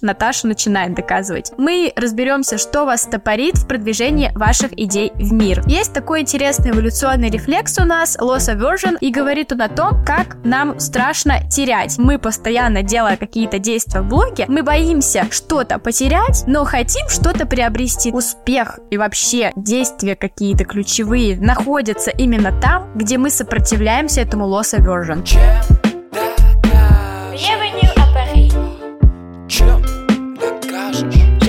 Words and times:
Наташа 0.00 0.46
начинает 0.46 0.94
доказывать. 0.94 1.50
Мы 1.58 1.92
разберемся, 1.96 2.56
что 2.56 2.84
вас 2.84 3.02
стопорит 3.02 3.56
в 3.56 3.66
продвижении 3.66 4.30
ваших 4.36 4.72
идей 4.78 5.10
в 5.16 5.32
мир. 5.32 5.64
Есть 5.66 5.92
такой 5.92 6.20
интересный 6.20 6.70
эволюционный 6.70 7.30
рефлекс 7.30 7.76
у 7.80 7.84
нас, 7.84 8.16
loss 8.16 8.48
aversion, 8.48 8.96
и 9.00 9.10
говорит 9.10 9.50
он 9.50 9.62
о 9.62 9.68
том, 9.68 10.04
как 10.04 10.36
нам 10.44 10.78
страшно 10.78 11.50
терять. 11.50 11.98
Мы 11.98 12.20
постоянно, 12.20 12.84
делая 12.84 13.16
какие-то 13.16 13.58
действия 13.58 14.02
в 14.02 14.08
блоге, 14.08 14.44
мы 14.46 14.62
боимся 14.62 15.26
что-то 15.32 15.80
потерять, 15.80 16.44
но 16.46 16.64
хотим 16.64 17.08
что-то 17.08 17.44
приобрести. 17.44 18.12
Успех 18.12 18.78
и 18.92 18.98
вообще 18.98 19.50
действия 19.56 20.14
какие-то 20.14 20.64
ключевые 20.64 21.36
находятся 21.40 22.12
именно 22.12 22.52
там, 22.60 22.92
где 22.94 23.18
мы 23.18 23.30
сопротивляемся 23.30 24.20
этому 24.20 24.46
loss 24.46 24.78
aversion. 24.78 25.24
Bienvenue 25.24 25.87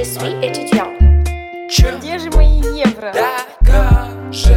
suis 0.09 0.34
étudiant. 0.43 0.91
Чем 1.69 1.98
Где 1.98 2.19
же 2.19 2.30
мои 2.30 2.60
евро? 2.78 3.12
докажешь? 3.12 4.55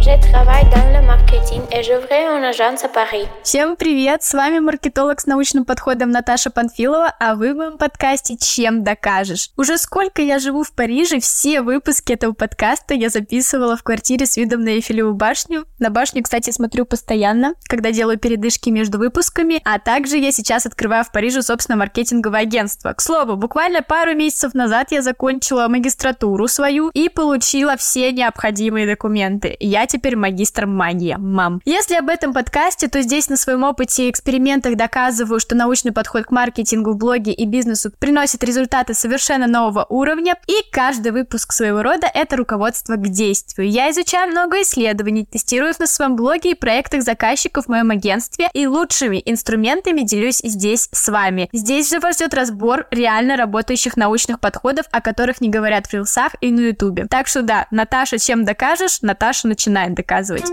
Je 0.00 0.30
travaille 0.30 0.64
dans 0.70 1.00
le 1.00 1.06
marketing 1.06 1.62
Et 1.75 1.83
j'ouvre 1.83 2.07
une 2.09 2.45
agence 2.45 2.85
à 2.85 2.87
Paris. 2.87 3.27
Всем 3.43 3.75
привет! 3.75 4.23
С 4.23 4.33
вами 4.33 4.59
маркетолог 4.59 5.19
с 5.19 5.25
научным 5.25 5.65
подходом 5.65 6.09
Наташа 6.09 6.49
Панфилова, 6.49 7.13
а 7.19 7.35
вы 7.35 7.53
в 7.53 7.57
моем 7.57 7.77
подкасте 7.77 8.37
«Чем 8.37 8.83
докажешь?». 8.83 9.49
Уже 9.57 9.77
сколько 9.77 10.21
я 10.21 10.39
живу 10.39 10.63
в 10.63 10.71
Париже, 10.71 11.19
все 11.19 11.61
выпуски 11.61 12.13
этого 12.13 12.31
подкаста 12.31 12.93
я 12.93 13.09
записывала 13.09 13.75
в 13.75 13.83
квартире 13.83 14.25
с 14.25 14.37
видом 14.37 14.61
на 14.61 14.69
Эйфелеву 14.69 15.13
башню. 15.15 15.65
На 15.79 15.89
башню, 15.89 16.23
кстати, 16.23 16.51
смотрю 16.51 16.85
постоянно, 16.85 17.55
когда 17.67 17.91
делаю 17.91 18.17
передышки 18.17 18.69
между 18.69 18.97
выпусками, 18.97 19.59
а 19.65 19.77
также 19.77 20.17
я 20.17 20.31
сейчас 20.31 20.65
открываю 20.65 21.03
в 21.03 21.11
Париже, 21.11 21.41
собственно, 21.41 21.77
маркетинговое 21.77 22.41
агентство. 22.41 22.93
К 22.93 23.01
слову, 23.01 23.35
буквально 23.35 23.81
пару 23.81 24.15
месяцев 24.15 24.53
назад 24.53 24.93
я 24.93 25.01
закончила 25.01 25.67
магистратуру 25.67 26.47
свою 26.47 26.89
и 26.93 27.09
получила 27.09 27.75
все 27.75 28.13
необходимые 28.13 28.87
документы. 28.87 29.57
Я 29.59 29.87
теперь 29.87 30.15
магистр 30.15 30.67
магии, 30.67 31.17
мам. 31.19 31.59
Если 31.67 31.95
об 31.95 32.09
этом 32.09 32.31
подкасте, 32.31 32.87
то 32.87 33.01
здесь 33.01 33.27
на 33.27 33.37
своем 33.37 33.63
опыте 33.63 34.05
и 34.05 34.11
экспериментах 34.11 34.75
доказываю, 34.75 35.39
что 35.39 35.55
научный 35.55 35.91
подход 35.91 36.25
к 36.25 36.31
маркетингу 36.31 36.91
в 36.91 36.97
блоге 36.97 37.33
и 37.33 37.43
бизнесу 37.47 37.91
приносит 37.97 38.43
результаты 38.43 38.93
совершенно 38.93 39.47
нового 39.47 39.83
уровня, 39.89 40.37
и 40.45 40.53
каждый 40.71 41.11
выпуск 41.11 41.53
своего 41.53 41.81
рода— 41.81 42.05
это 42.13 42.37
руководство 42.37 42.97
к 42.97 43.07
действию. 43.07 43.67
Я 43.67 43.89
изучаю 43.89 44.29
много 44.29 44.61
исследований, 44.61 45.25
тестирую 45.25 45.71
их 45.71 45.79
на 45.79 45.87
своем 45.87 46.15
блоге 46.15 46.51
и 46.51 46.53
проектах 46.53 47.01
заказчиков 47.01 47.65
в 47.65 47.69
моем 47.69 47.89
агентстве, 47.89 48.51
и 48.53 48.67
лучшими 48.67 49.19
инструментами 49.25 50.01
делюсь 50.01 50.41
здесь 50.43 50.87
с 50.91 51.09
вами. 51.09 51.49
Здесь 51.51 51.89
же 51.89 51.99
вас 51.99 52.17
ждет 52.17 52.35
разбор 52.35 52.85
реально 52.91 53.37
работающих 53.37 53.97
научных 53.97 54.39
подходов, 54.39 54.85
о 54.91 55.01
которых 55.01 55.41
не 55.41 55.49
говорят 55.49 55.87
в 55.87 55.93
рилсах 55.93 56.33
и 56.41 56.51
на 56.51 56.59
ютубе. 56.59 57.07
Так 57.09 57.25
что 57.25 57.41
да, 57.41 57.65
Наташа, 57.71 58.19
чем 58.19 58.45
докажешь, 58.45 59.01
Наташа 59.01 59.47
начинает 59.47 59.95
доказывать. 59.95 60.45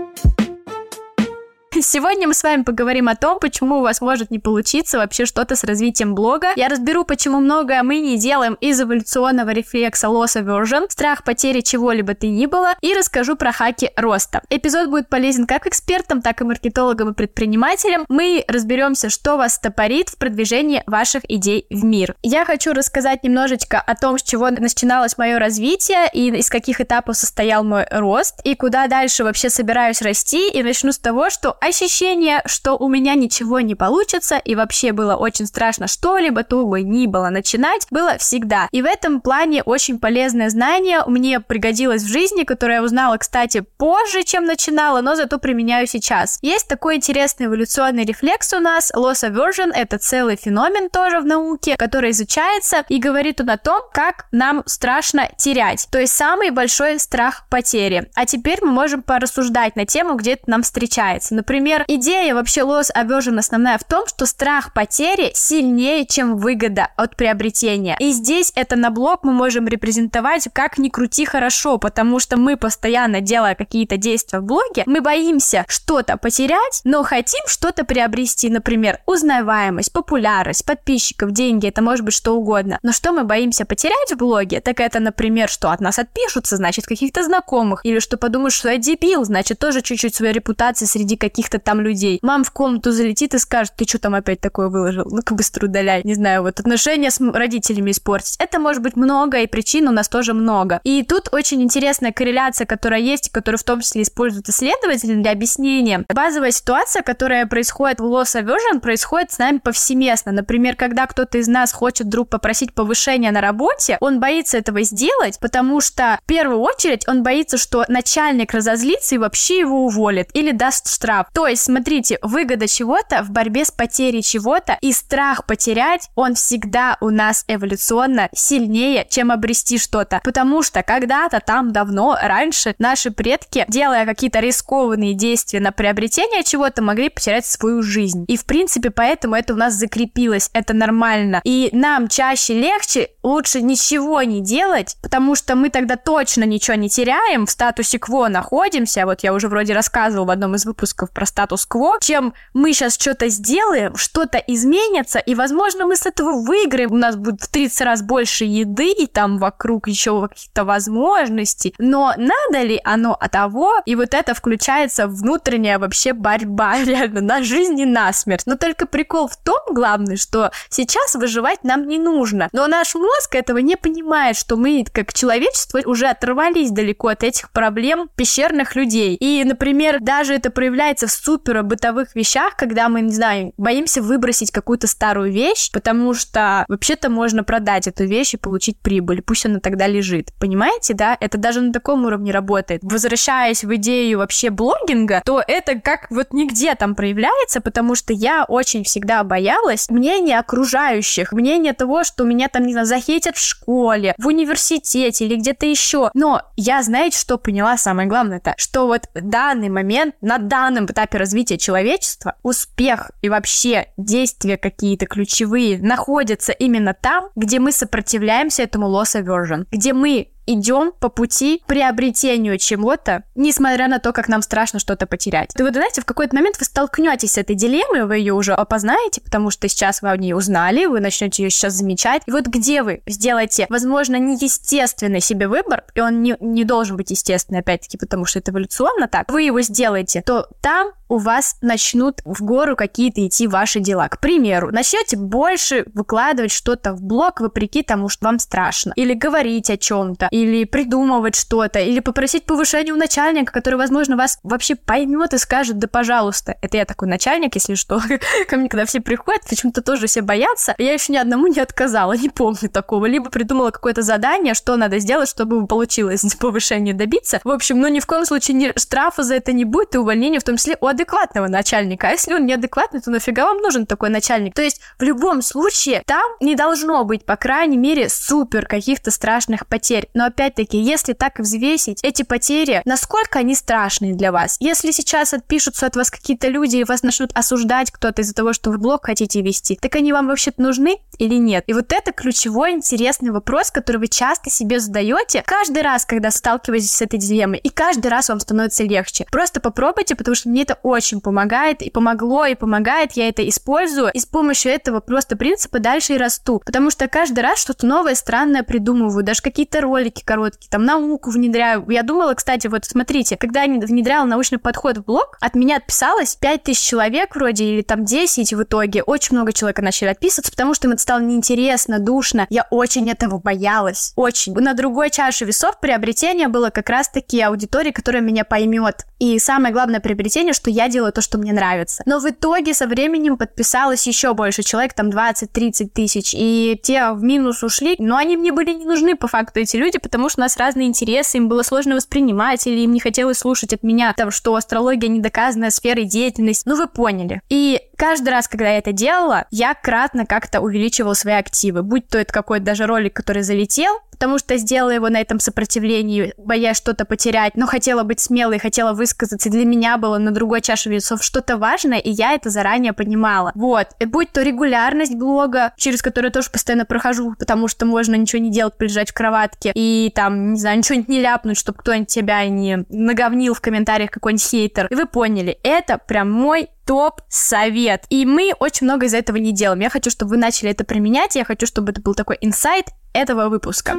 Сегодня 1.83 2.29
мы 2.29 2.33
с 2.33 2.43
вами 2.43 2.63
поговорим 2.63 3.09
о 3.09 3.15
том, 3.17 3.39
почему 3.39 3.79
у 3.79 3.81
вас 3.81 3.99
может 3.99 4.31
не 4.31 4.39
получиться 4.39 4.97
вообще 4.97 5.25
что-то 5.25 5.57
с 5.57 5.65
развитием 5.65 6.15
блога. 6.15 6.53
Я 6.55 6.69
разберу, 6.69 7.03
почему 7.03 7.41
многое 7.41 7.83
мы 7.83 7.99
не 7.99 8.17
делаем 8.17 8.53
из 8.61 8.79
эволюционного 8.81 9.49
рефлекса 9.49 10.07
loss 10.07 10.41
aversion, 10.41 10.85
страх 10.89 11.25
потери 11.25 11.59
чего-либо 11.59 12.15
ты 12.15 12.29
ни 12.29 12.45
было, 12.45 12.75
и 12.79 12.93
расскажу 12.93 13.35
про 13.35 13.51
хаки 13.51 13.91
роста. 13.97 14.43
Эпизод 14.49 14.89
будет 14.89 15.09
полезен 15.09 15.45
как 15.45 15.67
экспертам, 15.67 16.21
так 16.21 16.39
и 16.39 16.45
маркетологам 16.45 17.09
и 17.11 17.13
предпринимателям. 17.13 18.05
Мы 18.07 18.45
разберемся, 18.47 19.09
что 19.09 19.35
вас 19.35 19.55
стопорит 19.55 20.07
в 20.07 20.17
продвижении 20.17 20.83
ваших 20.87 21.29
идей 21.29 21.67
в 21.69 21.83
мир. 21.83 22.15
Я 22.23 22.45
хочу 22.45 22.71
рассказать 22.71 23.25
немножечко 23.25 23.77
о 23.81 23.95
том, 23.95 24.17
с 24.17 24.23
чего 24.23 24.49
начиналось 24.49 25.17
мое 25.17 25.37
развитие 25.37 26.09
и 26.13 26.29
из 26.29 26.49
каких 26.49 26.79
этапов 26.79 27.17
состоял 27.17 27.65
мой 27.65 27.85
рост, 27.91 28.39
и 28.45 28.55
куда 28.55 28.87
дальше 28.87 29.25
вообще 29.25 29.49
собираюсь 29.49 30.01
расти, 30.01 30.49
и 30.49 30.63
начну 30.63 30.93
с 30.93 30.97
того, 30.97 31.29
что 31.29 31.57
ощущение, 31.73 32.41
что 32.45 32.77
у 32.77 32.87
меня 32.87 33.15
ничего 33.15 33.59
не 33.59 33.73
получится, 33.73 34.37
и 34.37 34.53
вообще 34.53 34.91
было 34.91 35.15
очень 35.15 35.47
страшно 35.47 35.87
что-либо, 35.87 36.43
то 36.43 36.65
бы 36.65 36.83
ни 36.83 37.07
было 37.07 37.29
начинать, 37.29 37.87
было 37.89 38.17
всегда. 38.19 38.67
И 38.71 38.81
в 38.81 38.85
этом 38.85 39.21
плане 39.21 39.63
очень 39.63 39.99
полезное 39.99 40.49
знание 40.49 41.03
мне 41.07 41.39
пригодилось 41.39 42.03
в 42.03 42.07
жизни, 42.07 42.43
которое 42.43 42.75
я 42.75 42.83
узнала, 42.83 43.17
кстати, 43.17 43.61
позже, 43.77 44.23
чем 44.23 44.45
начинала, 44.45 45.01
но 45.01 45.15
зато 45.15 45.39
применяю 45.39 45.87
сейчас. 45.87 46.37
Есть 46.41 46.67
такой 46.67 46.97
интересный 46.97 47.47
эволюционный 47.47 48.05
рефлекс 48.05 48.53
у 48.53 48.59
нас, 48.59 48.91
loss 48.95 49.27
aversion, 49.27 49.71
это 49.73 49.97
целый 49.97 50.35
феномен 50.35 50.89
тоже 50.89 51.19
в 51.19 51.25
науке, 51.25 51.75
который 51.75 52.11
изучается 52.11 52.85
и 52.87 52.99
говорит 52.99 53.41
он 53.41 53.49
о 53.49 53.57
том, 53.57 53.81
как 53.91 54.27
нам 54.31 54.61
страшно 54.67 55.29
терять, 55.37 55.87
то 55.91 55.99
есть 55.99 56.13
самый 56.13 56.51
большой 56.51 56.99
страх 56.99 57.47
потери. 57.49 58.09
А 58.13 58.25
теперь 58.25 58.59
мы 58.61 58.71
можем 58.71 59.01
порассуждать 59.01 59.75
на 59.75 59.85
тему, 59.85 60.15
где 60.15 60.33
это 60.33 60.43
нам 60.47 60.61
встречается. 60.61 61.33
Например, 61.33 61.62
идея 61.87 62.33
вообще 62.35 62.61
loss 62.61 62.87
aversion 62.95 63.39
основная 63.39 63.77
в 63.77 63.83
том, 63.83 64.07
что 64.07 64.25
страх 64.25 64.73
потери 64.73 65.31
сильнее, 65.33 66.05
чем 66.05 66.37
выгода 66.37 66.89
от 66.95 67.15
приобретения. 67.15 67.95
И 67.99 68.11
здесь 68.11 68.51
это 68.55 68.75
на 68.75 68.89
блок 68.89 69.23
мы 69.23 69.33
можем 69.33 69.67
репрезентовать 69.67 70.47
как 70.53 70.77
ни 70.77 70.89
крути 70.89 71.25
хорошо, 71.25 71.77
потому 71.77 72.19
что 72.19 72.37
мы 72.37 72.57
постоянно 72.57 73.21
делая 73.21 73.55
какие-то 73.55 73.97
действия 73.97 74.39
в 74.39 74.43
блоге, 74.43 74.83
мы 74.85 75.01
боимся 75.01 75.65
что-то 75.67 76.17
потерять, 76.17 76.81
но 76.83 77.03
хотим 77.03 77.41
что-то 77.47 77.83
приобрести, 77.83 78.49
например, 78.49 78.99
узнаваемость, 79.05 79.91
популярность, 79.91 80.65
подписчиков, 80.65 81.31
деньги, 81.31 81.67
это 81.67 81.81
может 81.81 82.05
быть 82.05 82.13
что 82.13 82.35
угодно. 82.35 82.79
Но 82.83 82.91
что 82.91 83.11
мы 83.11 83.23
боимся 83.23 83.65
потерять 83.65 84.11
в 84.11 84.17
блоге, 84.17 84.61
так 84.61 84.79
это, 84.79 84.99
например, 84.99 85.49
что 85.49 85.71
от 85.71 85.81
нас 85.81 85.99
отпишутся, 85.99 86.57
значит, 86.57 86.85
каких-то 86.85 87.23
знакомых, 87.23 87.81
или 87.83 87.99
что 87.99 88.17
подумают, 88.17 88.53
что 88.53 88.69
я 88.69 88.77
дебил, 88.77 89.23
значит, 89.23 89.59
тоже 89.59 89.81
чуть-чуть 89.81 90.15
своей 90.15 90.33
репутации 90.33 90.85
среди 90.85 91.17
каких 91.17 91.42
каких-то 91.43 91.59
там 91.59 91.81
людей. 91.81 92.19
Мам 92.21 92.43
в 92.43 92.51
комнату 92.51 92.91
залетит 92.91 93.33
и 93.33 93.37
скажет, 93.37 93.73
ты 93.75 93.85
что 93.85 93.99
там 93.99 94.15
опять 94.15 94.39
такое 94.39 94.69
выложил? 94.69 95.05
Ну-ка 95.09 95.35
быстро 95.35 95.65
удаляй. 95.65 96.01
Не 96.03 96.15
знаю, 96.15 96.43
вот 96.43 96.59
отношения 96.59 97.11
с 97.11 97.19
родителями 97.19 97.91
испортить. 97.91 98.35
Это 98.39 98.59
может 98.59 98.81
быть 98.81 98.95
много, 98.95 99.39
и 99.39 99.47
причин 99.47 99.87
у 99.87 99.91
нас 99.91 100.07
тоже 100.07 100.33
много. 100.33 100.79
И 100.83 101.03
тут 101.03 101.29
очень 101.33 101.61
интересная 101.61 102.13
корреляция, 102.13 102.65
которая 102.65 103.01
есть, 103.01 103.29
которую 103.31 103.59
в 103.59 103.63
том 103.63 103.81
числе 103.81 104.03
используют 104.03 104.47
исследователи 104.47 105.15
для 105.15 105.31
объяснения. 105.31 106.05
Базовая 106.13 106.51
ситуация, 106.51 107.01
которая 107.01 107.45
происходит 107.45 107.99
в 107.99 108.05
loss 108.05 108.41
aversion, 108.41 108.79
происходит 108.79 109.31
с 109.31 109.37
нами 109.37 109.57
повсеместно. 109.57 110.31
Например, 110.31 110.75
когда 110.75 111.07
кто-то 111.07 111.37
из 111.37 111.47
нас 111.47 111.73
хочет 111.73 112.07
вдруг 112.07 112.29
попросить 112.29 112.73
повышения 112.73 113.31
на 113.31 113.41
работе, 113.41 113.97
он 113.99 114.19
боится 114.19 114.57
этого 114.57 114.83
сделать, 114.83 115.39
потому 115.39 115.81
что 115.81 116.19
в 116.23 116.25
первую 116.25 116.59
очередь 116.59 117.07
он 117.07 117.23
боится, 117.23 117.57
что 117.57 117.83
начальник 117.89 118.53
разозлится 118.53 119.15
и 119.15 119.17
вообще 119.17 119.59
его 119.59 119.85
уволит 119.85 120.29
или 120.33 120.51
даст 120.51 120.89
штраф. 120.89 121.27
То 121.33 121.47
есть, 121.47 121.63
смотрите, 121.63 122.19
выгода 122.21 122.67
чего-то 122.67 123.23
в 123.23 123.31
борьбе 123.31 123.65
с 123.65 123.71
потерей 123.71 124.21
чего-то 124.21 124.77
и 124.81 124.93
страх 124.93 125.45
потерять, 125.45 126.09
он 126.15 126.35
всегда 126.35 126.97
у 127.01 127.09
нас 127.09 127.43
эволюционно 127.47 128.29
сильнее, 128.33 129.07
чем 129.09 129.31
обрести 129.31 129.77
что-то. 129.77 130.21
Потому 130.23 130.61
что 130.61 130.83
когда-то 130.83 131.39
там 131.39 131.71
давно, 131.71 132.15
раньше, 132.21 132.75
наши 132.77 133.09
предки, 133.11 133.65
делая 133.67 134.05
какие-то 134.05 134.39
рискованные 134.39 135.15
действия 135.15 135.59
на 135.59 135.71
приобретение 135.71 136.43
чего-то, 136.43 136.81
могли 136.81 137.09
потерять 137.09 137.45
свою 137.45 137.81
жизнь. 137.81 138.25
И, 138.27 138.37
в 138.37 138.45
принципе, 138.45 138.91
поэтому 138.91 139.35
это 139.35 139.53
у 139.53 139.57
нас 139.57 139.73
закрепилось, 139.73 140.49
это 140.53 140.73
нормально. 140.73 141.41
И 141.43 141.69
нам 141.73 142.07
чаще 142.07 142.53
легче, 142.53 143.09
лучше 143.23 143.61
ничего 143.61 144.21
не 144.21 144.41
делать, 144.41 144.97
потому 145.01 145.35
что 145.35 145.55
мы 145.55 145.69
тогда 145.69 145.95
точно 145.95 146.43
ничего 146.43 146.75
не 146.75 146.89
теряем, 146.89 147.47
в 147.47 147.51
статусе 147.51 147.97
кво 147.97 148.27
находимся, 148.27 149.05
вот 149.05 149.23
я 149.23 149.33
уже 149.33 149.47
вроде 149.47 149.73
рассказывала 149.73 150.27
в 150.27 150.29
одном 150.29 150.55
из 150.55 150.65
выпусков 150.65 151.09
про 151.11 151.22
статус-кво, 151.25 151.97
чем 152.01 152.33
мы 152.53 152.73
сейчас 152.73 152.93
что-то 152.95 153.27
сделаем, 153.29 153.95
что-то 153.95 154.37
изменится, 154.37 155.19
и, 155.19 155.35
возможно, 155.35 155.85
мы 155.85 155.95
с 155.95 156.05
этого 156.05 156.41
выиграем, 156.41 156.91
у 156.91 156.97
нас 156.97 157.15
будет 157.15 157.41
в 157.41 157.47
30 157.49 157.81
раз 157.81 158.01
больше 158.01 158.45
еды, 158.45 158.91
и 158.91 159.07
там 159.07 159.37
вокруг 159.37 159.87
еще 159.87 160.27
каких-то 160.27 160.63
возможностей, 160.63 161.75
но 161.77 162.13
надо 162.17 162.63
ли 162.63 162.79
оно 162.83 163.13
от 163.13 163.33
того, 163.33 163.73
и 163.85 163.95
вот 163.95 164.13
это 164.13 164.35
включается 164.35 165.07
внутренняя 165.07 165.79
вообще 165.79 166.13
борьба, 166.13 166.75
реально, 166.83 167.21
на 167.21 167.43
жизнь 167.43 167.79
и 167.79 167.85
на 167.85 168.13
смерть. 168.13 168.43
Но 168.45 168.55
только 168.55 168.85
прикол 168.85 169.27
в 169.27 169.35
том, 169.37 169.59
главный, 169.71 170.17
что 170.17 170.51
сейчас 170.69 171.15
выживать 171.15 171.63
нам 171.63 171.87
не 171.87 171.97
нужно, 171.97 172.47
но 172.53 172.67
наш 172.67 172.93
мозг 172.93 173.33
этого 173.33 173.57
не 173.57 173.75
понимает, 173.75 174.37
что 174.37 174.55
мы, 174.55 174.85
как 174.91 175.13
человечество, 175.13 175.81
уже 175.85 176.07
оторвались 176.07 176.69
далеко 176.69 177.07
от 177.07 177.23
этих 177.23 177.51
проблем 177.51 178.09
пещерных 178.15 178.75
людей. 178.75 179.15
И, 179.15 179.43
например, 179.43 179.97
даже 179.99 180.35
это 180.35 180.51
проявляется 180.51 181.07
в 181.07 181.11
супер 181.13 181.63
бытовых 181.63 182.15
вещах, 182.15 182.55
когда 182.55 182.89
мы, 182.89 183.01
не 183.01 183.11
знаю, 183.11 183.53
боимся 183.57 184.01
выбросить 184.01 184.51
какую-то 184.51 184.87
старую 184.87 185.31
вещь, 185.31 185.71
потому 185.71 186.13
что 186.13 186.65
вообще-то 186.67 187.09
можно 187.09 187.43
продать 187.43 187.87
эту 187.87 188.05
вещь 188.05 188.33
и 188.33 188.37
получить 188.37 188.77
прибыль, 188.79 189.21
пусть 189.21 189.45
она 189.45 189.59
тогда 189.59 189.87
лежит. 189.87 190.31
Понимаете, 190.39 190.93
да? 190.93 191.17
Это 191.19 191.37
даже 191.37 191.61
на 191.61 191.71
таком 191.71 192.05
уровне 192.05 192.31
работает. 192.31 192.81
Возвращаясь 192.83 193.63
в 193.63 193.75
идею 193.75 194.19
вообще 194.19 194.49
блогинга, 194.49 195.21
то 195.25 195.43
это 195.45 195.79
как 195.79 196.07
вот 196.09 196.33
нигде 196.33 196.75
там 196.75 196.95
проявляется, 196.95 197.61
потому 197.61 197.95
что 197.95 198.13
я 198.13 198.45
очень 198.45 198.83
всегда 198.83 199.23
боялась 199.23 199.89
мнения 199.89 200.39
окружающих, 200.39 201.31
мнения 201.31 201.73
того, 201.73 202.03
что 202.03 202.23
меня 202.23 202.47
там, 202.47 202.65
не 202.65 202.73
знаю, 202.73 202.87
захейтят 202.87 203.37
в 203.37 203.41
школе, 203.41 204.15
в 204.17 204.27
университете 204.27 205.25
или 205.25 205.35
где-то 205.35 205.65
еще. 205.65 206.11
Но 206.13 206.41
я, 206.55 206.81
знаете, 206.83 207.19
что 207.19 207.37
поняла 207.37 207.77
самое 207.77 208.07
главное-то? 208.07 208.55
Что 208.57 208.87
вот 208.87 209.09
данный 209.13 209.69
момент, 209.69 210.15
на 210.21 210.37
данном 210.37 210.85
этапе 210.85 211.02
развития 211.11 211.57
человечества, 211.57 212.35
успех 212.43 213.11
и 213.21 213.29
вообще 213.29 213.87
действия 213.97 214.57
какие-то 214.57 215.05
ключевые 215.05 215.79
находятся 215.79 216.51
именно 216.51 216.93
там, 216.93 217.29
где 217.35 217.59
мы 217.59 217.71
сопротивляемся 217.71 218.63
этому 218.63 218.87
loss 218.87 219.21
aversion, 219.21 219.65
где 219.71 219.93
мы 219.93 220.32
идем 220.45 220.91
по 220.99 221.09
пути 221.09 221.63
приобретению 221.67 222.57
чего-то, 222.57 223.23
несмотря 223.35 223.87
на 223.87 223.99
то, 223.99 224.11
как 224.11 224.27
нам 224.27 224.41
страшно 224.41 224.79
что-то 224.79 225.07
потерять. 225.07 225.51
И 225.57 225.63
вот, 225.63 225.73
знаете, 225.73 226.01
в 226.01 226.05
какой-то 226.05 226.35
момент 226.35 226.57
вы 226.59 226.65
столкнетесь 226.65 227.33
с 227.33 227.37
этой 227.37 227.55
дилеммой, 227.55 228.05
вы 228.05 228.17
ее 228.17 228.33
уже 228.33 228.53
опознаете, 228.53 229.21
потому 229.21 229.49
что 229.49 229.67
сейчас 229.67 230.01
вы 230.01 230.09
о 230.09 230.17
ней 230.17 230.33
узнали, 230.33 230.85
вы 230.85 230.99
начнете 230.99 231.43
ее 231.43 231.49
сейчас 231.49 231.73
замечать. 231.73 232.21
И 232.25 232.31
вот 232.31 232.47
где 232.47 232.83
вы 232.83 233.01
сделаете, 233.07 233.65
возможно, 233.69 234.17
неестественный 234.17 235.21
себе 235.21 235.47
выбор, 235.47 235.83
и 235.95 236.01
он 236.01 236.21
не, 236.21 236.35
не 236.39 236.63
должен 236.63 236.97
быть 236.97 237.11
естественный, 237.11 237.59
опять-таки, 237.59 237.97
потому 237.97 238.25
что 238.25 238.39
это 238.39 238.51
эволюционно 238.51 239.07
так, 239.07 239.31
вы 239.31 239.43
его 239.43 239.61
сделаете, 239.61 240.21
то 240.21 240.47
там 240.61 240.91
у 241.13 241.17
вас 241.17 241.57
начнут 241.61 242.21
в 242.25 242.43
гору 242.43 242.75
какие-то 242.75 243.25
идти 243.25 243.47
ваши 243.47 243.79
дела. 243.79 244.07
К 244.07 244.19
примеру, 244.19 244.71
начнете 244.71 245.15
больше 245.15 245.85
выкладывать 245.93 246.51
что-то 246.51 246.93
в 246.93 247.03
блог 247.03 247.39
вопреки 247.39 247.83
тому, 247.83 248.09
что 248.09 248.25
вам 248.25 248.39
страшно. 248.39 248.93
Или 248.95 249.13
говорить 249.13 249.69
о 249.69 249.77
чем-то, 249.77 250.27
или 250.33 250.63
придумывать 250.63 251.35
что-то, 251.35 251.79
или 251.79 251.99
попросить 251.99 252.45
повышения 252.45 252.91
у 252.91 252.95
начальника, 252.95 253.53
который, 253.53 253.75
возможно, 253.75 254.17
вас 254.17 254.39
вообще 254.41 254.75
поймет 254.75 255.35
и 255.35 255.37
скажет, 255.37 255.77
да 255.77 255.87
пожалуйста. 255.87 256.55
Это 256.63 256.77
я 256.77 256.85
такой 256.85 257.07
начальник, 257.07 257.53
если 257.53 257.75
что. 257.75 258.01
Ко 258.49 258.57
мне, 258.57 258.67
когда 258.67 258.85
все 258.85 258.99
приходят, 258.99 259.43
почему-то 259.47 259.83
тоже 259.83 260.07
все 260.07 260.23
боятся. 260.23 260.73
Я 260.79 260.93
еще 260.93 261.13
ни 261.13 261.17
одному 261.17 261.45
не 261.45 261.59
отказала, 261.59 262.13
не 262.17 262.29
помню 262.29 262.67
такого. 262.67 263.05
Либо 263.05 263.29
придумала 263.29 263.69
какое-то 263.69 264.01
задание, 264.01 264.55
что 264.55 264.75
надо 264.75 264.97
сделать, 264.97 265.29
чтобы 265.29 265.67
получилось 265.67 266.23
повышение 266.39 266.95
добиться. 266.95 267.39
В 267.43 267.51
общем, 267.51 267.79
ну 267.79 267.87
ни 267.87 267.99
в 267.99 268.07
коем 268.07 268.25
случае 268.25 268.57
ни 268.57 268.73
штрафа 268.75 269.21
за 269.21 269.35
это 269.35 269.53
не 269.53 269.65
будет, 269.65 269.93
и 269.93 269.99
увольнения 269.99 270.39
в 270.39 270.43
том 270.43 270.57
числе 270.57 270.73
от 270.81 270.93
адекватного 270.93 271.47
начальника. 271.47 272.07
А 272.07 272.11
если 272.11 272.33
он 272.33 272.47
неадекватный, 272.47 273.01
то 273.01 273.11
нафига 273.11 273.45
вам 273.45 273.57
нужен 273.57 273.85
такой 273.85 274.09
начальник? 274.09 274.55
То 274.55 274.63
есть 274.63 274.81
в 274.97 275.03
любом 275.03 275.43
случае 275.43 276.01
там 276.07 276.23
не 276.39 276.55
должно 276.55 277.03
быть, 277.03 277.23
по 277.23 277.35
крайней 277.35 277.77
мере, 277.77 278.09
супер 278.09 278.65
каких-то 278.65 279.11
страшных 279.11 279.67
потерь. 279.67 280.09
Но 280.15 280.22
опять-таки, 280.25 280.77
если 280.77 281.13
так 281.13 281.39
взвесить 281.39 281.99
эти 282.03 282.23
потери, 282.23 282.81
насколько 282.85 283.39
они 283.39 283.55
страшные 283.55 284.13
для 284.13 284.31
вас? 284.31 284.57
Если 284.59 284.91
сейчас 284.91 285.33
отпишутся 285.33 285.85
от 285.85 285.95
вас 285.95 286.09
какие-то 286.09 286.47
люди 286.47 286.77
и 286.77 286.83
вас 286.83 287.03
начнут 287.03 287.31
осуждать 287.33 287.91
кто-то 287.91 288.21
из-за 288.21 288.33
того, 288.33 288.53
что 288.53 288.71
вы 288.71 288.77
блог 288.77 289.05
хотите 289.05 289.41
вести, 289.41 289.77
так 289.81 289.95
они 289.95 290.13
вам 290.13 290.27
вообще-то 290.27 290.61
нужны 290.61 290.97
или 291.17 291.35
нет? 291.35 291.63
И 291.67 291.73
вот 291.73 291.91
это 291.91 292.11
ключевой 292.11 292.71
интересный 292.71 293.31
вопрос, 293.31 293.71
который 293.71 293.97
вы 293.97 294.07
часто 294.07 294.49
себе 294.49 294.79
задаете 294.79 295.43
каждый 295.45 295.81
раз, 295.81 296.05
когда 296.05 296.31
сталкиваетесь 296.31 296.93
с 296.93 297.01
этой 297.01 297.19
дилеммой, 297.19 297.59
и 297.59 297.69
каждый 297.69 298.07
раз 298.07 298.29
вам 298.29 298.39
становится 298.39 298.83
легче. 298.83 299.25
Просто 299.31 299.59
попробуйте, 299.59 300.15
потому 300.15 300.35
что 300.35 300.49
мне 300.49 300.63
это 300.63 300.79
очень 300.83 301.21
помогает, 301.21 301.81
и 301.81 301.89
помогло, 301.89 302.45
и 302.45 302.55
помогает, 302.55 303.13
я 303.13 303.27
это 303.29 303.47
использую, 303.47 304.11
и 304.13 304.19
с 304.19 304.25
помощью 304.25 304.71
этого 304.71 304.99
просто 304.99 305.35
принципа 305.35 305.79
дальше 305.79 306.13
и 306.13 306.17
расту, 306.17 306.61
потому 306.65 306.89
что 306.89 307.07
каждый 307.07 307.41
раз 307.41 307.59
что-то 307.59 307.85
новое, 307.85 308.15
странное 308.15 308.63
придумываю, 308.63 309.23
даже 309.23 309.41
какие-то 309.41 309.81
ролики 310.13 310.23
короткие, 310.23 310.69
там 310.69 310.85
науку 310.85 311.31
внедряю. 311.31 311.85
Я 311.89 312.03
думала, 312.03 312.33
кстати, 312.33 312.67
вот 312.67 312.85
смотрите, 312.85 313.37
когда 313.37 313.63
я 313.63 313.73
внедряла 313.73 314.25
научный 314.25 314.57
подход 314.57 314.97
в 314.97 315.03
блог, 315.03 315.37
от 315.41 315.55
меня 315.55 315.77
отписалось 315.77 316.35
5000 316.35 316.79
человек 316.79 317.35
вроде, 317.35 317.65
или 317.65 317.81
там 317.81 318.05
10 318.05 318.53
в 318.53 318.63
итоге, 318.63 319.03
очень 319.03 319.35
много 319.35 319.53
человек 319.53 319.79
начали 319.79 320.09
отписываться, 320.09 320.51
потому 320.51 320.73
что 320.73 320.87
им 320.87 320.93
это 320.93 321.01
стало 321.01 321.19
неинтересно, 321.19 321.99
душно, 321.99 322.47
я 322.49 322.67
очень 322.69 323.09
этого 323.09 323.39
боялась, 323.39 324.13
очень. 324.15 324.53
На 324.53 324.73
другой 324.73 325.09
чаше 325.09 325.45
весов 325.45 325.79
приобретение 325.79 326.47
было 326.47 326.69
как 326.69 326.89
раз-таки 326.89 327.41
аудитория, 327.41 327.91
которая 327.91 328.21
меня 328.21 328.43
поймет. 328.43 329.05
И 329.19 329.39
самое 329.39 329.73
главное 329.73 329.99
приобретение, 329.99 330.53
что 330.53 330.69
я 330.69 330.89
делаю 330.89 331.13
то, 331.13 331.21
что 331.21 331.37
мне 331.37 331.53
нравится. 331.53 332.03
Но 332.05 332.19
в 332.19 332.29
итоге 332.29 332.73
со 332.73 332.87
временем 332.87 333.37
подписалось 333.37 334.05
еще 334.07 334.33
больше 334.33 334.63
человек, 334.63 334.93
там 334.93 335.09
20-30 335.09 335.89
тысяч, 335.93 336.33
и 336.33 336.79
те 336.81 337.11
в 337.11 337.23
минус 337.23 337.63
ушли, 337.63 337.95
но 337.99 338.17
они 338.17 338.37
мне 338.37 338.51
были 338.51 338.73
не 338.73 338.85
нужны 338.85 339.15
по 339.15 339.27
факту, 339.27 339.59
эти 339.59 339.77
люди, 339.77 339.97
потому 340.03 340.29
что 340.29 340.41
у 340.41 340.43
нас 340.43 340.57
разные 340.57 340.87
интересы, 340.87 341.37
им 341.37 341.47
было 341.47 341.63
сложно 341.63 341.95
воспринимать, 341.95 342.67
или 342.67 342.81
им 342.81 342.91
не 342.91 342.99
хотелось 342.99 343.39
слушать 343.39 343.73
от 343.73 343.81
меня, 343.81 344.13
там, 344.13 344.29
что 344.29 344.53
астрология 344.55 345.09
недоказанная 345.09 345.71
сфера 345.71 346.03
деятельности. 346.03 346.67
Ну, 346.67 346.75
вы 346.75 346.87
поняли. 346.87 347.41
И 347.49 347.81
каждый 347.97 348.29
раз, 348.29 348.47
когда 348.47 348.69
я 348.69 348.77
это 348.77 348.91
делала, 348.91 349.45
я 349.51 349.73
кратно 349.73 350.25
как-то 350.25 350.61
увеличивала 350.61 351.13
свои 351.13 351.35
активы. 351.35 351.83
Будь 351.83 352.07
то 352.07 352.17
это 352.17 352.33
какой-то 352.33 352.65
даже 352.65 352.85
ролик, 352.85 353.13
который 353.13 353.43
залетел, 353.43 353.99
потому 354.23 354.37
что 354.37 354.55
сделала 354.57 354.91
его 354.91 355.09
на 355.09 355.19
этом 355.19 355.39
сопротивлении, 355.39 356.33
боясь 356.37 356.77
что-то 356.77 357.03
потерять, 357.03 357.55
но 357.55 357.65
хотела 357.65 358.03
быть 358.03 358.19
смелой, 358.19 358.59
хотела 358.59 358.93
высказаться. 358.93 359.49
Для 359.49 359.65
меня 359.65 359.97
было 359.97 360.17
на 360.17 360.31
другой 360.31 360.61
чаше 360.61 360.89
весов 360.89 361.23
что-то 361.23 361.57
важное, 361.57 361.97
и 361.97 362.09
я 362.09 362.33
это 362.33 362.49
заранее 362.49 362.93
понимала. 362.93 363.51
Вот. 363.55 363.87
И 363.99 364.05
будь 364.05 364.31
то 364.31 364.41
регулярность 364.41 365.15
блога, 365.15 365.73
через 365.77 366.01
которую 366.01 366.31
тоже 366.31 366.49
постоянно 366.51 366.85
прохожу, 366.85 367.35
потому 367.37 367.67
что 367.67 367.85
можно 367.85 368.15
ничего 368.15 368.41
не 368.41 368.49
делать, 368.49 368.77
полежать 368.77 369.11
в 369.11 369.13
кроватке 369.13 369.71
и 369.75 370.11
там, 370.15 370.53
не 370.53 370.59
знаю, 370.59 370.77
ничего 370.77 371.03
не 371.05 371.19
ляпнуть, 371.19 371.57
чтобы 371.57 371.79
кто-нибудь 371.79 372.07
тебя 372.07 372.47
не 372.47 372.85
наговнил 372.89 373.53
в 373.53 373.61
комментариях 373.61 374.11
какой-нибудь 374.11 374.45
хейтер. 374.45 374.87
И 374.87 374.95
вы 374.95 375.05
поняли, 375.05 375.59
это 375.63 375.97
прям 375.97 376.31
мой 376.31 376.69
топ-совет. 376.85 378.05
И 378.09 378.25
мы 378.25 378.53
очень 378.59 378.85
много 378.85 379.05
из 379.05 379.13
этого 379.13 379.37
не 379.37 379.51
делаем. 379.51 379.81
Я 379.81 379.89
хочу, 379.89 380.09
чтобы 380.09 380.31
вы 380.31 380.37
начали 380.37 380.71
это 380.71 380.83
применять, 380.83 381.35
я 381.35 381.45
хочу, 381.45 381.65
чтобы 381.65 381.91
это 381.91 382.01
был 382.01 382.15
такой 382.15 382.37
инсайт 382.41 382.87
этого 383.13 383.49
выпуска. 383.49 383.97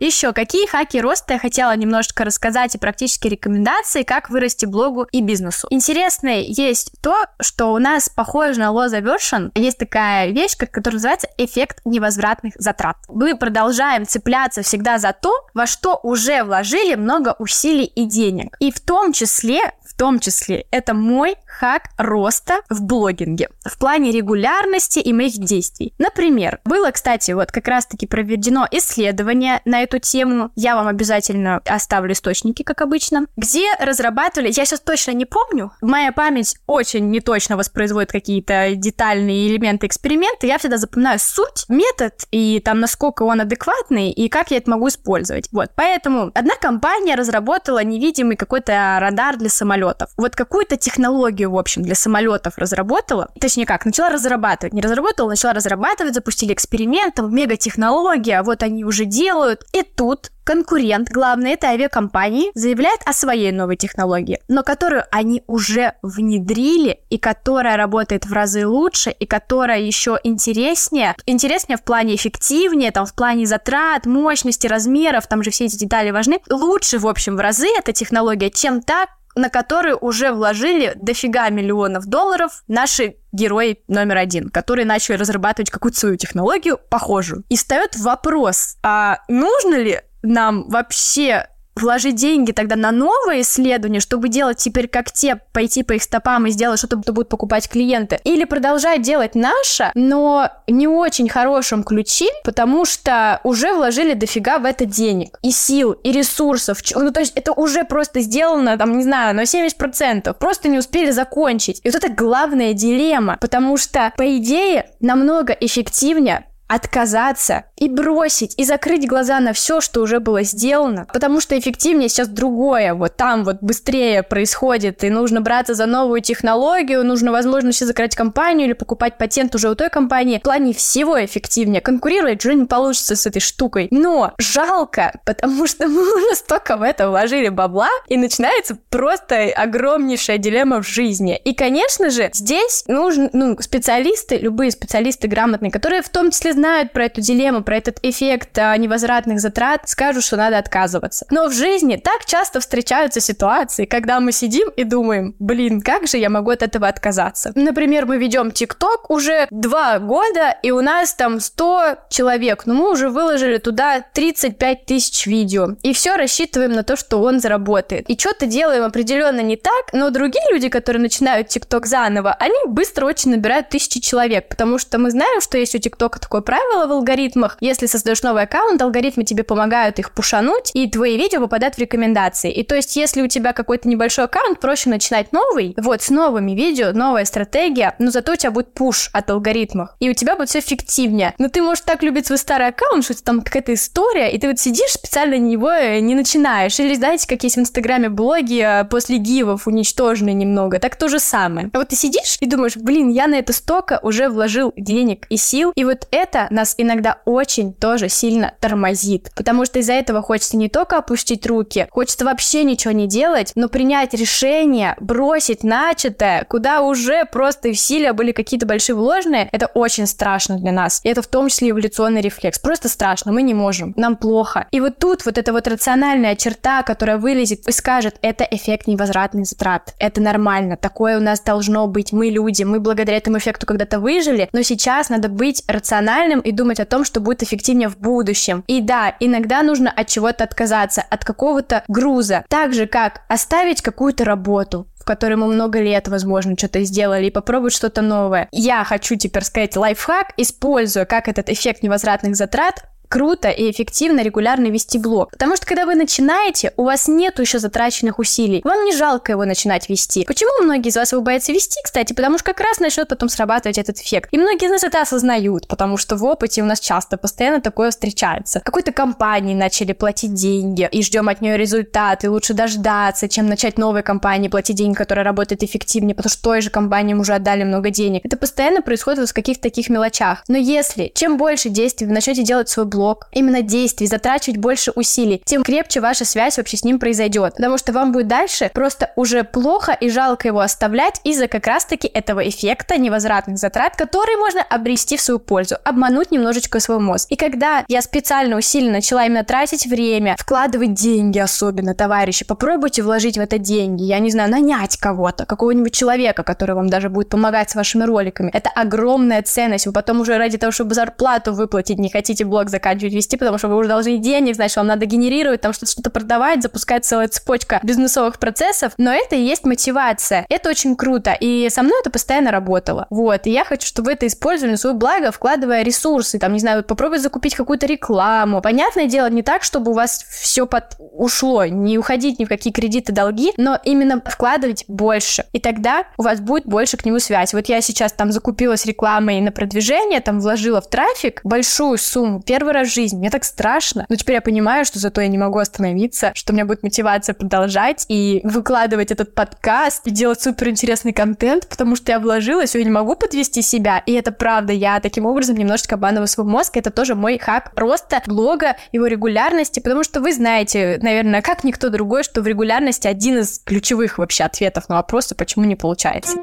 Еще 0.00 0.32
какие 0.32 0.66
хаки 0.66 0.98
роста 0.98 1.34
я 1.34 1.38
хотела 1.38 1.76
немножечко 1.76 2.24
рассказать 2.24 2.74
и 2.74 2.78
практические 2.78 3.32
рекомендации, 3.32 4.02
как 4.02 4.30
вырасти 4.30 4.64
блогу 4.64 5.06
и 5.12 5.20
бизнесу. 5.20 5.66
Интересное 5.68 6.40
есть 6.40 6.92
то, 7.02 7.26
что 7.38 7.74
у 7.74 7.78
нас 7.78 8.08
похоже 8.08 8.60
на 8.60 8.70
low 8.70 8.88
aversion. 8.88 9.50
Есть 9.54 9.76
такая 9.76 10.30
вещь, 10.30 10.56
которая 10.56 10.94
называется 10.94 11.28
эффект 11.36 11.82
невозвратных 11.84 12.54
затрат. 12.56 12.96
Мы 13.08 13.36
продолжаем 13.36 14.06
цепляться 14.06 14.62
всегда 14.62 14.98
за 14.98 15.12
то, 15.12 15.34
во 15.52 15.66
что 15.66 16.00
уже 16.02 16.44
вложили 16.44 16.94
много 16.94 17.36
усилий 17.38 17.84
и 17.84 18.06
денег. 18.06 18.56
И 18.58 18.72
в 18.72 18.80
том 18.80 19.12
числе 19.12 19.60
том 20.00 20.18
числе 20.18 20.64
это 20.70 20.94
мой 20.94 21.36
хак 21.50 21.84
роста 21.98 22.60
в 22.68 22.82
блогинге 22.82 23.48
в 23.64 23.78
плане 23.78 24.12
регулярности 24.12 24.98
и 24.98 25.12
моих 25.12 25.38
действий. 25.38 25.94
Например, 25.98 26.60
было, 26.64 26.90
кстати, 26.90 27.32
вот 27.32 27.52
как 27.52 27.68
раз-таки 27.68 28.06
проведено 28.06 28.66
исследование 28.70 29.60
на 29.64 29.82
эту 29.82 29.98
тему. 29.98 30.50
Я 30.56 30.76
вам 30.76 30.86
обязательно 30.86 31.60
оставлю 31.66 32.12
источники, 32.12 32.62
как 32.62 32.80
обычно, 32.80 33.26
где 33.36 33.66
разрабатывали, 33.78 34.48
я 34.48 34.64
сейчас 34.64 34.80
точно 34.80 35.12
не 35.12 35.24
помню, 35.24 35.72
моя 35.80 36.12
память 36.12 36.56
очень 36.66 37.10
неточно 37.10 37.56
воспроизводит 37.56 38.12
какие-то 38.12 38.72
детальные 38.74 39.48
элементы 39.48 39.86
эксперимента, 39.86 40.46
я 40.46 40.58
всегда 40.58 40.76
запоминаю 40.76 41.18
суть, 41.18 41.64
метод 41.68 42.14
и 42.30 42.60
там 42.60 42.80
насколько 42.80 43.22
он 43.22 43.40
адекватный 43.40 44.10
и 44.10 44.28
как 44.28 44.50
я 44.50 44.58
это 44.58 44.70
могу 44.70 44.88
использовать. 44.88 45.48
Вот, 45.52 45.70
поэтому 45.74 46.30
одна 46.34 46.54
компания 46.60 47.14
разработала 47.14 47.82
невидимый 47.82 48.36
какой-то 48.36 48.98
радар 49.00 49.36
для 49.36 49.48
самолетов. 49.48 50.10
Вот 50.16 50.36
какую-то 50.36 50.76
технологию, 50.76 51.39
в 51.46 51.56
общем, 51.56 51.82
для 51.82 51.94
самолетов 51.94 52.58
разработала, 52.58 53.30
точнее 53.40 53.66
как, 53.66 53.84
начала 53.84 54.10
разрабатывать, 54.10 54.72
не 54.72 54.82
разработала, 54.82 55.30
начала 55.30 55.52
разрабатывать, 55.52 56.14
запустили 56.14 56.52
эксперимент, 56.52 57.14
там, 57.14 57.34
мега-технология, 57.34 58.42
вот 58.42 58.62
они 58.62 58.84
уже 58.84 59.04
делают. 59.04 59.64
И 59.72 59.82
тут 59.82 60.30
конкурент, 60.44 61.10
главный 61.10 61.52
этой 61.52 61.70
авиакомпании, 61.70 62.50
заявляет 62.54 63.00
о 63.04 63.12
своей 63.12 63.52
новой 63.52 63.76
технологии, 63.76 64.40
но 64.48 64.64
которую 64.64 65.04
они 65.12 65.44
уже 65.46 65.94
внедрили 66.02 67.00
и 67.08 67.18
которая 67.18 67.76
работает 67.76 68.26
в 68.26 68.32
разы 68.32 68.66
лучше 68.66 69.10
и 69.10 69.26
которая 69.26 69.80
еще 69.80 70.18
интереснее. 70.24 71.14
Интереснее 71.26 71.76
в 71.76 71.84
плане 71.84 72.16
эффективнее, 72.16 72.90
там 72.90 73.06
в 73.06 73.14
плане 73.14 73.46
затрат, 73.46 74.06
мощности, 74.06 74.66
размеров, 74.66 75.28
там 75.28 75.44
же 75.44 75.50
все 75.50 75.66
эти 75.66 75.76
детали 75.76 76.10
важны. 76.10 76.40
Лучше, 76.50 76.98
в 76.98 77.06
общем, 77.06 77.36
в 77.36 77.40
разы 77.40 77.68
эта 77.78 77.92
технология, 77.92 78.50
чем 78.50 78.82
та, 78.82 79.06
на 79.40 79.48
который 79.48 79.96
уже 79.98 80.32
вложили 80.32 80.92
дофига 80.96 81.48
миллионов 81.48 82.06
долларов 82.06 82.62
наши 82.68 83.16
герои 83.32 83.82
номер 83.88 84.18
один, 84.18 84.50
которые 84.50 84.84
начали 84.84 85.16
разрабатывать 85.16 85.70
какую-то 85.70 85.98
свою 85.98 86.16
технологию 86.16 86.78
похожую. 86.90 87.44
И 87.48 87.56
встает 87.56 87.96
вопрос, 87.96 88.76
а 88.82 89.18
нужно 89.28 89.76
ли 89.76 90.00
нам 90.22 90.68
вообще 90.68 91.48
вложить 91.82 92.16
деньги 92.16 92.52
тогда 92.52 92.76
на 92.76 92.90
новые 92.90 93.42
исследования, 93.42 94.00
чтобы 94.00 94.28
делать 94.28 94.58
теперь 94.58 94.88
как 94.88 95.12
те, 95.12 95.40
пойти 95.52 95.82
по 95.82 95.92
их 95.92 96.02
стопам 96.02 96.46
и 96.46 96.50
сделать 96.50 96.78
что-то, 96.78 97.00
что 97.02 97.12
будут 97.12 97.28
покупать 97.28 97.68
клиенты, 97.68 98.18
или 98.24 98.44
продолжать 98.44 99.02
делать 99.02 99.34
наше, 99.34 99.90
но 99.94 100.50
не 100.66 100.86
очень 100.86 101.28
хорошем 101.28 101.82
ключе, 101.82 102.28
потому 102.44 102.84
что 102.84 103.40
уже 103.44 103.72
вложили 103.74 104.14
дофига 104.14 104.58
в 104.58 104.64
это 104.64 104.84
денег, 104.84 105.38
и 105.42 105.50
сил, 105.50 105.92
и 105.92 106.12
ресурсов. 106.12 106.78
Ну, 106.94 107.10
то 107.10 107.20
есть 107.20 107.32
это 107.36 107.52
уже 107.52 107.84
просто 107.84 108.20
сделано, 108.20 108.76
там, 108.76 108.96
не 108.96 109.04
знаю, 109.04 109.34
на 109.34 109.42
70%. 109.42 110.34
Просто 110.34 110.68
не 110.68 110.78
успели 110.78 111.10
закончить. 111.10 111.80
И 111.82 111.90
вот 111.90 111.96
это 111.96 112.12
главная 112.12 112.72
дилемма, 112.72 113.38
потому 113.40 113.76
что, 113.76 114.12
по 114.16 114.36
идее, 114.36 114.90
намного 115.00 115.52
эффективнее 115.52 116.46
отказаться 116.70 117.64
и 117.76 117.88
бросить, 117.88 118.54
и 118.56 118.64
закрыть 118.64 119.08
глаза 119.08 119.40
на 119.40 119.52
все, 119.52 119.80
что 119.80 120.02
уже 120.02 120.20
было 120.20 120.44
сделано, 120.44 121.06
потому 121.12 121.40
что 121.40 121.58
эффективнее 121.58 122.08
сейчас 122.08 122.28
другое, 122.28 122.94
вот 122.94 123.16
там 123.16 123.42
вот 123.42 123.56
быстрее 123.60 124.22
происходит, 124.22 125.02
и 125.02 125.10
нужно 125.10 125.40
браться 125.40 125.74
за 125.74 125.86
новую 125.86 126.20
технологию, 126.20 127.04
нужно, 127.04 127.32
возможно, 127.32 127.72
сейчас 127.72 127.88
закрыть 127.88 128.14
компанию 128.14 128.66
или 128.66 128.72
покупать 128.74 129.18
патент 129.18 129.52
уже 129.56 129.68
у 129.68 129.74
той 129.74 129.90
компании. 129.90 130.38
В 130.38 130.42
плане 130.42 130.72
всего 130.72 131.22
эффективнее. 131.24 131.80
Конкурировать 131.80 132.44
уже 132.44 132.54
не 132.54 132.66
получится 132.66 133.16
с 133.16 133.26
этой 133.26 133.40
штукой. 133.40 133.88
Но 133.90 134.34
жалко, 134.38 135.18
потому 135.26 135.66
что 135.66 135.88
мы 135.88 136.02
уже 136.02 136.36
столько 136.36 136.76
в 136.76 136.82
это 136.82 137.10
вложили 137.10 137.48
бабла, 137.48 137.88
и 138.06 138.16
начинается 138.16 138.78
просто 138.90 139.50
огромнейшая 139.56 140.38
дилемма 140.38 140.82
в 140.82 140.86
жизни. 140.86 141.36
И, 141.44 141.52
конечно 141.52 142.10
же, 142.10 142.30
здесь 142.32 142.84
нужны 142.86 143.28
ну, 143.32 143.56
специалисты, 143.60 144.36
любые 144.36 144.70
специалисты 144.70 145.26
грамотные, 145.26 145.72
которые 145.72 146.02
в 146.02 146.08
том 146.08 146.30
числе 146.30 146.52
знают 146.60 146.92
про 146.92 147.06
эту 147.06 147.22
дилемму, 147.22 147.62
про 147.62 147.76
этот 147.78 147.98
эффект 148.02 148.58
а, 148.58 148.76
невозвратных 148.76 149.40
затрат, 149.40 149.88
скажут, 149.88 150.24
что 150.24 150.36
надо 150.36 150.58
отказываться. 150.58 151.26
Но 151.30 151.48
в 151.48 151.52
жизни 151.52 151.96
так 151.96 152.26
часто 152.26 152.60
встречаются 152.60 153.20
ситуации, 153.20 153.86
когда 153.86 154.20
мы 154.20 154.32
сидим 154.32 154.68
и 154.68 154.84
думаем, 154.84 155.34
блин, 155.38 155.80
как 155.80 156.06
же 156.06 156.18
я 156.18 156.28
могу 156.28 156.50
от 156.50 156.62
этого 156.62 156.86
отказаться? 156.86 157.52
Например, 157.54 158.04
мы 158.04 158.18
ведем 158.18 158.50
ТикТок 158.50 159.10
уже 159.10 159.46
два 159.50 159.98
года, 159.98 160.54
и 160.62 160.70
у 160.70 160.82
нас 160.82 161.14
там 161.14 161.40
100 161.40 161.96
человек, 162.10 162.66
но 162.66 162.74
мы 162.74 162.90
уже 162.92 163.08
выложили 163.08 163.56
туда 163.56 164.04
35 164.12 164.84
тысяч 164.84 165.26
видео, 165.26 165.76
и 165.82 165.94
все 165.94 166.16
рассчитываем 166.16 166.72
на 166.72 166.82
то, 166.82 166.96
что 166.96 167.22
он 167.22 167.40
заработает. 167.40 168.10
И 168.10 168.18
что-то 168.18 168.44
делаем 168.44 168.84
определенно 168.84 169.40
не 169.40 169.56
так, 169.56 169.94
но 169.94 170.10
другие 170.10 170.44
люди, 170.50 170.68
которые 170.68 171.00
начинают 171.00 171.48
ТикТок 171.48 171.86
заново, 171.86 172.34
они 172.38 172.56
быстро 172.66 173.06
очень 173.06 173.30
набирают 173.30 173.70
тысячи 173.70 173.98
человек, 174.00 174.48
потому 174.50 174.76
что 174.76 174.98
мы 174.98 175.10
знаем, 175.10 175.40
что 175.40 175.56
есть 175.56 175.74
у 175.74 175.78
ТикТока 175.78 176.20
такое 176.20 176.42
правило 176.50 176.88
в 176.88 176.92
алгоритмах. 176.92 177.56
Если 177.60 177.86
создаешь 177.86 178.24
новый 178.24 178.42
аккаунт, 178.42 178.82
алгоритмы 178.82 179.22
тебе 179.22 179.44
помогают 179.44 180.00
их 180.00 180.10
пушануть, 180.10 180.72
и 180.74 180.90
твои 180.90 181.16
видео 181.16 181.38
попадают 181.42 181.76
в 181.76 181.78
рекомендации. 181.78 182.50
И 182.50 182.64
то 182.64 182.74
есть, 182.74 182.96
если 182.96 183.22
у 183.22 183.28
тебя 183.28 183.52
какой-то 183.52 183.88
небольшой 183.88 184.24
аккаунт, 184.24 184.58
проще 184.58 184.90
начинать 184.90 185.32
новый, 185.32 185.76
вот, 185.76 186.02
с 186.02 186.10
новыми 186.10 186.50
видео, 186.50 186.90
новая 186.92 187.24
стратегия, 187.24 187.94
но 188.00 188.10
зато 188.10 188.32
у 188.32 188.34
тебя 188.34 188.50
будет 188.50 188.74
пуш 188.74 189.10
от 189.12 189.30
алгоритмов, 189.30 189.90
и 190.00 190.10
у 190.10 190.12
тебя 190.12 190.34
будет 190.34 190.48
все 190.48 190.58
эффективнее. 190.58 191.34
Но 191.38 191.48
ты 191.50 191.62
можешь 191.62 191.84
так 191.84 192.02
любить 192.02 192.26
свой 192.26 192.38
старый 192.38 192.66
аккаунт, 192.66 193.04
что 193.04 193.14
там 193.22 193.42
какая-то 193.42 193.72
история, 193.72 194.32
и 194.32 194.38
ты 194.40 194.48
вот 194.48 194.58
сидишь, 194.58 194.90
специально 194.90 195.38
него 195.38 195.70
э, 195.70 196.00
не 196.00 196.16
начинаешь. 196.16 196.80
Или 196.80 196.94
знаете, 196.96 197.28
как 197.28 197.44
есть 197.44 197.58
в 197.58 197.60
Инстаграме 197.60 198.08
блоги 198.08 198.60
э, 198.60 198.84
после 198.86 199.18
гивов 199.18 199.68
уничтоженные 199.68 200.34
немного, 200.34 200.80
так 200.80 200.96
то 200.96 201.08
же 201.08 201.20
самое. 201.20 201.70
А 201.72 201.78
вот 201.78 201.90
ты 201.90 201.94
сидишь 201.94 202.38
и 202.40 202.46
думаешь, 202.46 202.76
блин, 202.76 203.08
я 203.08 203.28
на 203.28 203.36
это 203.36 203.52
столько 203.52 204.00
уже 204.02 204.28
вложил 204.28 204.72
денег 204.76 205.26
и 205.30 205.36
сил, 205.36 205.72
и 205.76 205.84
вот 205.84 206.08
это 206.10 206.29
это 206.30 206.46
нас 206.50 206.74
иногда 206.78 207.18
очень 207.24 207.72
тоже 207.72 208.08
сильно 208.08 208.54
тормозит, 208.60 209.30
потому 209.34 209.64
что 209.64 209.80
из-за 209.80 209.94
этого 209.94 210.22
хочется 210.22 210.56
не 210.56 210.68
только 210.68 210.98
опустить 210.98 211.46
руки, 211.46 211.88
хочется 211.90 212.24
вообще 212.24 212.62
ничего 212.64 212.92
не 212.92 213.06
делать, 213.06 213.52
но 213.54 213.68
принять 213.68 214.14
решение, 214.14 214.96
бросить 215.00 215.64
начатое, 215.64 216.44
куда 216.48 216.82
уже 216.82 217.24
просто 217.24 217.70
усилия 217.70 218.12
были 218.12 218.32
какие-то 218.32 218.66
большие 218.66 218.94
вложенные, 218.94 219.48
это 219.50 219.66
очень 219.66 220.06
страшно 220.06 220.58
для 220.58 220.72
нас. 220.72 221.00
И 221.02 221.08
это 221.08 221.22
в 221.22 221.26
том 221.26 221.48
числе 221.48 221.70
эволюционный 221.70 222.20
рефлекс. 222.20 222.58
Просто 222.58 222.88
страшно, 222.88 223.32
мы 223.32 223.42
не 223.42 223.54
можем, 223.54 223.92
нам 223.96 224.16
плохо. 224.16 224.68
И 224.70 224.80
вот 224.80 224.98
тут 224.98 225.26
вот 225.26 225.36
эта 225.36 225.52
вот 225.52 225.66
рациональная 225.66 226.36
черта, 226.36 226.82
которая 226.82 227.18
вылезет 227.18 227.66
и 227.68 227.72
скажет, 227.72 228.16
это 228.22 228.44
эффект 228.44 228.86
невозвратных 228.86 229.46
затрат. 229.46 229.94
Это 229.98 230.20
нормально, 230.20 230.76
такое 230.76 231.18
у 231.18 231.20
нас 231.20 231.40
должно 231.40 231.86
быть. 231.86 232.12
Мы 232.12 232.28
люди, 232.28 232.62
мы 232.62 232.78
благодаря 232.78 233.16
этому 233.16 233.38
эффекту 233.38 233.66
когда-то 233.66 233.98
выжили, 233.98 234.48
но 234.52 234.62
сейчас 234.62 235.08
надо 235.08 235.28
быть 235.28 235.64
рациональным 235.66 236.19
рациональным 236.20 236.40
и 236.40 236.52
думать 236.52 236.80
о 236.80 236.84
том, 236.84 237.04
что 237.04 237.20
будет 237.20 237.42
эффективнее 237.42 237.88
в 237.88 237.98
будущем. 237.98 238.64
И 238.66 238.80
да, 238.80 239.14
иногда 239.20 239.62
нужно 239.62 239.90
от 239.90 240.08
чего-то 240.08 240.44
отказаться, 240.44 241.02
от 241.08 241.24
какого-то 241.24 241.84
груза. 241.88 242.44
Так 242.48 242.74
же, 242.74 242.86
как 242.86 243.22
оставить 243.28 243.82
какую-то 243.82 244.24
работу, 244.24 244.86
в 244.96 245.04
которой 245.04 245.36
мы 245.36 245.46
много 245.46 245.80
лет, 245.80 246.08
возможно, 246.08 246.54
что-то 246.56 246.82
сделали, 246.84 247.26
и 247.26 247.30
попробовать 247.30 247.72
что-то 247.72 248.02
новое. 248.02 248.48
Я 248.52 248.84
хочу 248.84 249.16
теперь 249.16 249.44
сказать 249.44 249.76
лайфхак, 249.76 250.34
используя 250.36 251.04
как 251.04 251.28
этот 251.28 251.48
эффект 251.48 251.82
невозвратных 251.82 252.36
затрат 252.36 252.84
круто 253.10 253.50
и 253.50 253.70
эффективно 253.70 254.22
регулярно 254.22 254.68
вести 254.68 254.98
блог. 254.98 255.32
Потому 255.32 255.56
что 255.56 255.66
когда 255.66 255.84
вы 255.84 255.96
начинаете, 255.96 256.72
у 256.76 256.84
вас 256.84 257.08
нет 257.08 257.38
еще 257.40 257.58
затраченных 257.58 258.18
усилий. 258.18 258.60
Вам 258.64 258.84
не 258.84 258.96
жалко 258.96 259.32
его 259.32 259.44
начинать 259.44 259.88
вести. 259.88 260.24
Почему 260.24 260.64
многие 260.64 260.88
из 260.88 260.96
вас 260.96 261.12
его 261.12 261.20
боятся 261.20 261.52
вести, 261.52 261.80
кстати? 261.82 262.12
Потому 262.12 262.38
что 262.38 262.44
как 262.44 262.60
раз 262.60 262.78
начнет 262.78 263.08
потом 263.08 263.28
срабатывать 263.28 263.78
этот 263.78 263.98
эффект. 263.98 264.28
И 264.30 264.38
многие 264.38 264.66
из 264.66 264.70
нас 264.70 264.84
это 264.84 265.02
осознают, 265.02 265.66
потому 265.66 265.96
что 265.96 266.16
в 266.16 266.24
опыте 266.24 266.62
у 266.62 266.66
нас 266.66 266.78
часто 266.78 267.16
постоянно 267.16 267.60
такое 267.60 267.90
встречается. 267.90 268.60
Какой-то 268.60 268.92
компании 268.92 269.54
начали 269.54 269.92
платить 269.92 270.34
деньги 270.34 270.88
и 270.90 271.02
ждем 271.02 271.28
от 271.28 271.40
нее 271.40 271.56
результат, 271.56 272.22
и 272.22 272.28
лучше 272.28 272.54
дождаться, 272.54 273.28
чем 273.28 273.46
начать 273.46 273.76
новой 273.76 274.04
компании 274.04 274.48
платить 274.48 274.76
деньги, 274.76 274.94
которая 274.94 275.24
работает 275.24 275.64
эффективнее, 275.64 276.14
потому 276.14 276.30
что 276.30 276.42
той 276.42 276.60
же 276.60 276.70
компании 276.70 277.14
уже 277.14 277.34
отдали 277.34 277.64
много 277.64 277.90
денег. 277.90 278.24
Это 278.24 278.36
постоянно 278.36 278.82
происходит 278.82 279.28
в 279.28 279.34
каких-то 279.34 279.64
таких 279.64 279.88
мелочах. 279.88 280.44
Но 280.46 280.56
если 280.56 281.10
чем 281.12 281.36
больше 281.38 281.70
действий 281.70 282.06
вы 282.06 282.12
начнете 282.12 282.44
делать 282.44 282.68
свой 282.68 282.86
блог, 282.86 282.99
блок, 283.00 283.28
именно 283.32 283.62
действий, 283.62 284.06
затрачивать 284.06 284.58
больше 284.58 284.92
усилий, 284.94 285.40
тем 285.46 285.62
крепче 285.62 286.00
ваша 286.00 286.26
связь 286.26 286.58
вообще 286.58 286.76
с 286.76 286.84
ним 286.84 286.98
произойдет. 286.98 287.54
Потому 287.54 287.78
что 287.78 287.92
вам 287.92 288.12
будет 288.12 288.28
дальше 288.28 288.70
просто 288.74 289.10
уже 289.16 289.42
плохо 289.42 289.92
и 289.92 290.10
жалко 290.10 290.48
его 290.48 290.60
оставлять 290.60 291.20
из-за 291.24 291.48
как 291.48 291.66
раз-таки 291.66 292.08
этого 292.08 292.46
эффекта 292.46 292.98
невозвратных 292.98 293.56
затрат, 293.56 293.96
которые 293.96 294.36
можно 294.36 294.62
обрести 294.62 295.16
в 295.16 295.22
свою 295.22 295.38
пользу, 295.38 295.76
обмануть 295.82 296.30
немножечко 296.30 296.78
свой 296.78 296.98
мозг. 296.98 297.28
И 297.30 297.36
когда 297.36 297.84
я 297.88 298.02
специально 298.02 298.56
усиленно 298.56 298.92
начала 298.92 299.24
именно 299.24 299.44
тратить 299.44 299.86
время, 299.86 300.36
вкладывать 300.38 300.92
деньги 300.92 301.38
особенно, 301.38 301.94
товарищи, 301.94 302.44
попробуйте 302.44 303.02
вложить 303.02 303.38
в 303.38 303.40
это 303.40 303.56
деньги, 303.56 304.02
я 304.02 304.18
не 304.18 304.30
знаю, 304.30 304.50
нанять 304.50 304.98
кого-то, 304.98 305.46
какого-нибудь 305.46 305.94
человека, 305.94 306.42
который 306.42 306.74
вам 306.74 306.90
даже 306.90 307.08
будет 307.08 307.30
помогать 307.30 307.70
с 307.70 307.74
вашими 307.74 308.04
роликами. 308.04 308.50
Это 308.52 308.68
огромная 308.74 309.42
ценность. 309.42 309.86
Вы 309.86 309.92
потом 309.92 310.20
уже 310.20 310.36
ради 310.36 310.58
того, 310.58 310.70
чтобы 310.70 310.94
зарплату 310.94 311.54
выплатить, 311.54 311.98
не 311.98 312.10
хотите 312.10 312.44
блог 312.44 312.68
заканчивать 312.90 313.14
вести, 313.14 313.36
потому 313.36 313.58
что 313.58 313.68
вы 313.68 313.76
уже 313.76 313.88
должны 313.88 314.18
денег, 314.18 314.54
значит, 314.54 314.76
вам 314.76 314.86
надо 314.86 315.06
генерировать, 315.06 315.60
там 315.60 315.72
что-то 315.72 315.92
что 315.92 316.10
продавать, 316.10 316.62
запускать 316.62 317.04
целая 317.04 317.28
цепочка 317.28 317.80
бизнесовых 317.82 318.38
процессов, 318.38 318.92
но 318.98 319.12
это 319.12 319.36
и 319.36 319.42
есть 319.42 319.64
мотивация. 319.64 320.44
Это 320.48 320.70
очень 320.70 320.96
круто, 320.96 321.36
и 321.38 321.68
со 321.70 321.82
мной 321.82 322.00
это 322.00 322.10
постоянно 322.10 322.50
работало. 322.50 323.06
Вот, 323.10 323.46
и 323.46 323.50
я 323.50 323.64
хочу, 323.64 323.86
чтобы 323.86 324.06
вы 324.06 324.12
это 324.14 324.26
использовали 324.26 324.72
на 324.72 324.76
свое 324.76 324.96
благо, 324.96 325.30
вкладывая 325.30 325.82
ресурсы, 325.82 326.38
там, 326.38 326.52
не 326.52 326.58
знаю, 326.60 326.82
попробовать 326.82 327.22
закупить 327.22 327.54
какую-то 327.54 327.86
рекламу. 327.86 328.60
Понятное 328.60 329.06
дело, 329.06 329.30
не 329.30 329.42
так, 329.42 329.62
чтобы 329.62 329.92
у 329.92 329.94
вас 329.94 330.24
все 330.28 330.66
под 330.66 330.96
ушло, 330.98 331.64
не 331.66 331.98
уходить 331.98 332.38
ни 332.38 332.44
в 332.44 332.48
какие 332.48 332.72
кредиты, 332.72 333.12
долги, 333.12 333.52
но 333.56 333.78
именно 333.84 334.20
вкладывать 334.24 334.84
больше. 334.88 335.44
И 335.52 335.60
тогда 335.60 336.04
у 336.18 336.22
вас 336.22 336.40
будет 336.40 336.66
больше 336.66 336.96
к 336.96 337.04
нему 337.04 337.18
связь. 337.18 337.52
Вот 337.52 337.66
я 337.66 337.80
сейчас 337.80 338.12
там 338.12 338.32
закупилась 338.32 338.86
рекламой 338.86 339.40
на 339.40 339.52
продвижение, 339.52 340.20
там 340.20 340.40
вложила 340.40 340.80
в 340.80 340.88
трафик 340.88 341.40
большую 341.44 341.98
сумму. 341.98 342.42
Первый 342.42 342.72
раз 342.72 342.79
раз 342.80 342.88
в 342.88 342.94
жизни. 342.94 343.18
Мне 343.18 343.30
так 343.30 343.44
страшно. 343.44 344.06
Но 344.08 344.16
теперь 344.16 344.36
я 344.36 344.40
понимаю, 344.40 344.84
что 344.84 344.98
зато 344.98 345.20
я 345.20 345.28
не 345.28 345.38
могу 345.38 345.58
остановиться, 345.58 346.32
что 346.34 346.52
у 346.52 346.54
меня 346.54 346.64
будет 346.64 346.82
мотивация 346.82 347.34
продолжать 347.34 348.06
и 348.08 348.40
выкладывать 348.44 349.10
этот 349.10 349.34
подкаст 349.34 350.06
и 350.06 350.10
делать 350.10 350.40
супер 350.40 350.68
интересный 350.68 351.12
контент, 351.12 351.68
потому 351.68 351.96
что 351.96 352.12
я 352.12 352.18
вложилась, 352.18 352.74
я 352.74 352.84
не 352.84 352.90
могу 352.90 353.16
подвести 353.16 353.62
себя. 353.62 354.02
И 354.06 354.12
это 354.12 354.32
правда, 354.32 354.72
я 354.72 355.00
таким 355.00 355.26
образом 355.26 355.56
немножечко 355.56 355.94
обманываю 355.94 356.28
свой 356.28 356.46
мозг. 356.46 356.76
Это 356.76 356.90
тоже 356.90 357.14
мой 357.14 357.38
хак 357.38 357.72
роста 357.76 358.22
блога, 358.26 358.76
его 358.92 359.06
регулярности, 359.06 359.80
потому 359.80 360.04
что 360.04 360.20
вы 360.20 360.32
знаете, 360.32 360.98
наверное, 361.02 361.42
как 361.42 361.64
никто 361.64 361.88
другой, 361.88 362.22
что 362.24 362.42
в 362.42 362.46
регулярности 362.46 363.06
один 363.06 363.38
из 363.38 363.58
ключевых 363.58 364.18
вообще 364.18 364.44
ответов 364.44 364.88
на 364.88 364.96
вопросы, 364.96 365.34
почему 365.34 365.64
не 365.64 365.76
получается. 365.76 366.38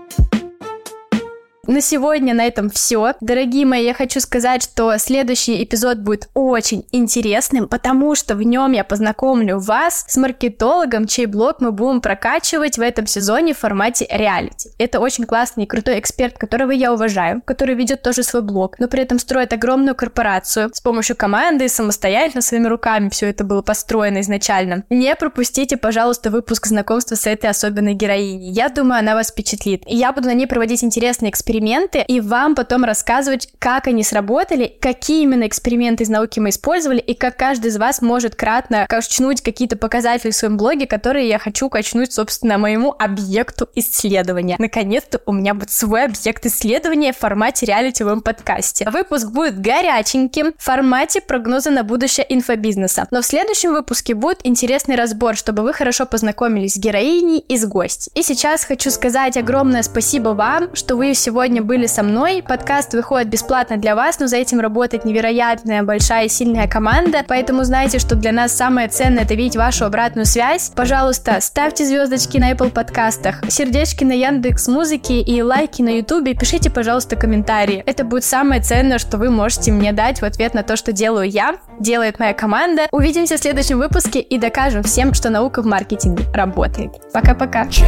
На 1.68 1.82
сегодня 1.82 2.34
на 2.34 2.46
этом 2.46 2.70
все. 2.70 3.14
Дорогие 3.20 3.66
мои, 3.66 3.84
я 3.84 3.94
хочу 3.94 4.22
сказать, 4.22 4.64
что 4.64 4.98
следующий 4.98 5.62
эпизод 5.62 5.98
будет 5.98 6.30
очень 6.34 6.86
интересным, 6.94 7.68
потому 7.68 8.16
что 8.16 8.36
в 8.36 8.42
нем 8.42 8.72
я 8.72 8.86
познакомлю 8.86 9.60
вас 9.60 10.06
с 10.08 10.16
маркетологом, 10.16 11.08
чей 11.08 11.26
блог 11.26 11.60
мы 11.60 11.74
будем 11.74 12.00
прокачивать 12.00 12.78
в 12.78 12.82
этом 12.82 13.06
сезоне 13.06 13.54
в 13.54 13.58
формате 13.58 14.08
реалити. 14.10 14.70
Это 14.78 15.02
очень 15.02 15.26
классный 15.26 15.66
и 15.66 15.68
крутой 15.68 16.00
эксперт, 16.00 16.38
которого 16.38 16.72
я 16.72 16.94
уважаю, 16.94 17.42
который 17.44 17.76
ведет 17.76 18.02
тоже 18.02 18.24
свой 18.24 18.44
блог, 18.44 18.80
но 18.80 18.88
при 18.88 19.02
этом 19.02 19.20
строит 19.20 19.52
огромную 19.52 19.94
корпорацию 19.94 20.70
с 20.74 20.80
помощью 20.80 21.18
команды, 21.18 21.68
самостоятельно, 21.68 22.42
своими 22.42 22.68
руками 22.68 23.10
все 23.10 23.28
это 23.30 23.44
было 23.44 23.62
построено 23.62 24.22
изначально. 24.22 24.86
Не 24.90 25.14
пропустите, 25.18 25.76
пожалуйста, 25.76 26.32
выпуск 26.32 26.68
знакомства 26.68 27.16
с 27.16 27.28
этой 27.28 27.50
особенной 27.50 27.94
героиней. 27.94 28.52
Я 28.54 28.70
думаю, 28.70 29.00
она 29.00 29.16
вас 29.16 29.32
впечатлит. 29.32 29.84
И 29.86 29.98
я 29.98 30.14
буду 30.14 30.28
на 30.28 30.34
ней 30.34 30.48
проводить 30.48 30.82
интересные 30.82 31.30
эксперименты 31.30 31.57
и 32.02 32.20
вам 32.20 32.56
потом 32.56 32.84
рассказывать, 32.84 33.50
как 33.60 33.88
они 33.88 34.04
сработали, 34.04 34.76
какие 34.80 35.24
именно 35.24 35.48
эксперименты 35.48 36.04
из 36.04 36.10
науки 36.10 36.40
мы 36.40 36.50
использовали 36.50 37.00
и 37.00 37.14
как 37.14 37.38
каждый 37.38 37.68
из 37.68 37.78
вас 37.78 38.02
может 38.02 38.36
кратно 38.36 38.86
качнуть 38.90 39.42
какие-то 39.42 39.78
показатели 39.78 40.32
в 40.32 40.36
своем 40.36 40.58
блоге, 40.58 40.88
которые 40.88 41.28
я 41.28 41.40
хочу 41.40 41.70
качнуть, 41.70 42.14
собственно, 42.14 42.58
моему 42.58 42.96
объекту 42.98 43.70
исследования. 43.76 44.56
Наконец-то 44.60 45.22
у 45.26 45.32
меня 45.32 45.54
будет 45.54 45.72
свой 45.72 46.06
объект 46.06 46.46
исследования 46.46 47.14
в 47.14 47.18
формате 47.18 47.66
реалити 47.66 48.04
подкасте. 48.24 48.90
Выпуск 48.90 49.30
будет 49.30 49.60
горяченьким 49.60 50.54
в 50.58 50.64
формате 50.64 51.22
прогноза 51.22 51.72
на 51.72 51.84
будущее 51.84 52.26
инфобизнеса. 52.30 53.08
Но 53.12 53.22
в 53.22 53.26
следующем 53.26 53.74
выпуске 53.74 54.14
будет 54.14 54.40
интересный 54.44 54.96
разбор, 54.96 55.36
чтобы 55.36 55.64
вы 55.64 55.74
хорошо 55.74 56.06
познакомились 56.06 56.74
с 56.74 56.78
героиней 56.78 57.40
и 57.40 57.58
с 57.58 57.66
гостем. 57.66 58.12
И 58.16 58.24
сейчас 58.24 58.66
хочу 58.66 58.92
сказать 58.92 59.38
огромное 59.38 59.84
спасибо 59.84 60.30
вам, 60.30 60.76
что 60.76 60.96
вы 60.96 61.14
сегодня 61.14 61.47
были 61.56 61.86
со 61.86 62.04
мной. 62.04 62.44
Подкаст 62.46 62.94
выходит 62.94 63.30
бесплатно 63.30 63.78
для 63.78 63.96
вас, 63.96 64.20
но 64.20 64.28
за 64.28 64.38
этим 64.38 64.60
работает 64.60 65.06
невероятная, 65.06 65.84
большая 65.84 66.26
и 66.26 66.30
сильная 66.30 66.68
команда. 66.68 67.24
Поэтому 67.28 67.64
знайте, 67.64 68.00
что 68.00 68.16
для 68.16 68.32
нас 68.32 68.56
самое 68.56 68.88
ценное 68.88 69.24
это 69.24 69.36
видеть 69.36 69.56
вашу 69.56 69.86
обратную 69.86 70.26
связь. 70.26 70.72
Пожалуйста, 70.76 71.40
ставьте 71.42 71.86
звездочки 71.86 72.38
на 72.38 72.52
Apple 72.52 72.72
подкастах, 72.72 73.42
сердечки 73.50 74.04
на 74.04 74.14
Яндекс 74.14 74.68
Музыке 74.68 75.22
и 75.22 75.42
лайки 75.42 75.82
на 75.82 75.98
Ютубе. 75.98 76.34
Пишите, 76.34 76.70
пожалуйста, 76.70 77.16
комментарии. 77.16 77.84
Это 77.86 78.04
будет 78.04 78.24
самое 78.24 78.62
ценное, 78.62 78.98
что 79.00 79.18
вы 79.18 79.30
можете 79.30 79.72
мне 79.72 79.94
дать 79.94 80.22
в 80.22 80.26
ответ 80.26 80.54
на 80.54 80.64
то, 80.64 80.76
что 80.76 80.92
делаю 80.92 81.30
я, 81.30 81.56
делает 81.80 82.20
моя 82.20 82.34
команда. 82.34 82.88
Увидимся 82.92 83.38
в 83.38 83.40
следующем 83.40 83.78
выпуске 83.78 84.20
и 84.20 84.38
докажем 84.38 84.84
всем, 84.84 85.14
что 85.14 85.30
наука 85.30 85.62
в 85.62 85.66
маркетинге 85.66 86.26
работает. 86.34 86.92
Пока-пока. 87.14 87.68
Чем 87.68 87.88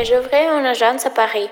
et 0.00 0.04
j'ouvrais 0.04 0.46
une 0.46 0.64
agence 0.64 1.04
à 1.04 1.10
Paris. 1.10 1.50